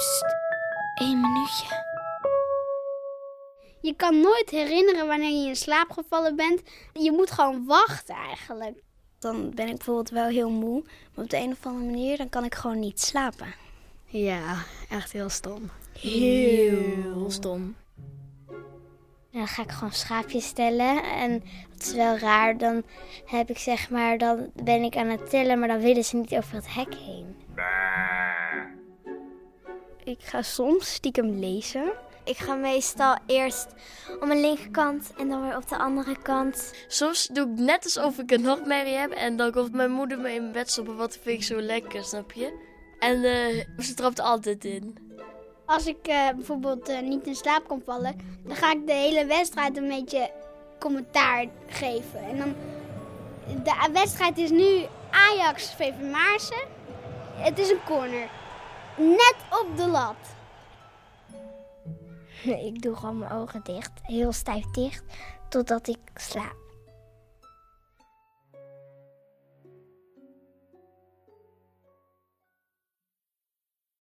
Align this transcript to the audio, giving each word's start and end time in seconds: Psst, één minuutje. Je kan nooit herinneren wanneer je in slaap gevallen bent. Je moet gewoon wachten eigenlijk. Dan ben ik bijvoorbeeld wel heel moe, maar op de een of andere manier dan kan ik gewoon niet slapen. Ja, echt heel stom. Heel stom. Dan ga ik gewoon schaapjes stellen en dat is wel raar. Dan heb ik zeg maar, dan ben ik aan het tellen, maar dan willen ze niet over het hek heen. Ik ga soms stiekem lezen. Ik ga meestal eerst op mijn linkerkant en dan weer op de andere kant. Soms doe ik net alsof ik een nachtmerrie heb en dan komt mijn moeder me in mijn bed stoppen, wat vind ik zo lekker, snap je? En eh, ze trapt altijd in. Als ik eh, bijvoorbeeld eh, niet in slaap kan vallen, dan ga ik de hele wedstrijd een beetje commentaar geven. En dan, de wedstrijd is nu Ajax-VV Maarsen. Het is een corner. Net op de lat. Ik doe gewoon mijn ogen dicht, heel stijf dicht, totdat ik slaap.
Psst, 0.00 0.24
één 0.94 1.20
minuutje. 1.20 1.84
Je 3.80 3.94
kan 3.96 4.20
nooit 4.20 4.50
herinneren 4.50 5.06
wanneer 5.06 5.42
je 5.42 5.48
in 5.48 5.56
slaap 5.56 5.90
gevallen 5.90 6.36
bent. 6.36 6.62
Je 6.92 7.12
moet 7.12 7.30
gewoon 7.30 7.66
wachten 7.66 8.14
eigenlijk. 8.14 8.82
Dan 9.18 9.50
ben 9.54 9.66
ik 9.68 9.76
bijvoorbeeld 9.76 10.10
wel 10.10 10.28
heel 10.28 10.50
moe, 10.50 10.82
maar 11.14 11.24
op 11.24 11.30
de 11.30 11.36
een 11.36 11.52
of 11.52 11.66
andere 11.66 11.84
manier 11.84 12.16
dan 12.16 12.28
kan 12.28 12.44
ik 12.44 12.54
gewoon 12.54 12.78
niet 12.78 13.00
slapen. 13.00 13.54
Ja, 14.04 14.56
echt 14.90 15.12
heel 15.12 15.28
stom. 15.28 15.70
Heel 15.92 17.30
stom. 17.30 17.76
Dan 19.32 19.46
ga 19.46 19.62
ik 19.62 19.70
gewoon 19.70 19.92
schaapjes 19.92 20.46
stellen 20.46 21.02
en 21.02 21.42
dat 21.70 21.82
is 21.82 21.92
wel 21.92 22.16
raar. 22.18 22.58
Dan 22.58 22.82
heb 23.24 23.50
ik 23.50 23.58
zeg 23.58 23.90
maar, 23.90 24.18
dan 24.18 24.50
ben 24.62 24.82
ik 24.82 24.96
aan 24.96 25.08
het 25.08 25.30
tellen, 25.30 25.58
maar 25.58 25.68
dan 25.68 25.80
willen 25.80 26.04
ze 26.04 26.16
niet 26.16 26.36
over 26.36 26.54
het 26.54 26.74
hek 26.74 26.94
heen. 26.94 27.36
Ik 30.10 30.22
ga 30.22 30.42
soms 30.42 30.92
stiekem 30.92 31.38
lezen. 31.38 31.92
Ik 32.24 32.36
ga 32.36 32.54
meestal 32.54 33.16
eerst 33.26 33.66
op 34.20 34.26
mijn 34.26 34.40
linkerkant 34.40 35.12
en 35.18 35.28
dan 35.28 35.42
weer 35.42 35.56
op 35.56 35.68
de 35.68 35.76
andere 35.76 36.16
kant. 36.22 36.72
Soms 36.86 37.26
doe 37.32 37.50
ik 37.50 37.58
net 37.58 37.84
alsof 37.84 38.18
ik 38.18 38.30
een 38.30 38.42
nachtmerrie 38.42 38.94
heb 38.94 39.10
en 39.10 39.36
dan 39.36 39.50
komt 39.52 39.72
mijn 39.72 39.90
moeder 39.90 40.18
me 40.18 40.32
in 40.34 40.40
mijn 40.40 40.52
bed 40.52 40.70
stoppen, 40.70 40.96
wat 40.96 41.18
vind 41.22 41.38
ik 41.38 41.44
zo 41.44 41.60
lekker, 41.60 42.04
snap 42.04 42.32
je? 42.32 42.52
En 42.98 43.24
eh, 43.24 43.84
ze 43.84 43.94
trapt 43.94 44.20
altijd 44.20 44.64
in. 44.64 44.96
Als 45.66 45.86
ik 45.86 46.06
eh, 46.06 46.28
bijvoorbeeld 46.36 46.88
eh, 46.88 47.00
niet 47.00 47.26
in 47.26 47.34
slaap 47.34 47.68
kan 47.68 47.82
vallen, 47.84 48.16
dan 48.44 48.56
ga 48.56 48.72
ik 48.72 48.86
de 48.86 48.92
hele 48.92 49.26
wedstrijd 49.26 49.76
een 49.76 49.88
beetje 49.88 50.30
commentaar 50.78 51.46
geven. 51.66 52.20
En 52.20 52.38
dan, 52.38 52.54
de 53.64 53.92
wedstrijd 53.92 54.38
is 54.38 54.50
nu 54.50 54.86
Ajax-VV 55.10 56.00
Maarsen. 56.12 56.62
Het 57.34 57.58
is 57.58 57.70
een 57.70 57.84
corner. 57.84 58.39
Net 59.00 59.36
op 59.50 59.76
de 59.76 59.86
lat. 59.86 60.16
Ik 62.68 62.82
doe 62.82 62.96
gewoon 62.96 63.18
mijn 63.18 63.32
ogen 63.32 63.60
dicht, 63.62 63.90
heel 64.02 64.32
stijf 64.32 64.64
dicht, 64.64 65.04
totdat 65.48 65.88
ik 65.88 65.98
slaap. 66.14 66.69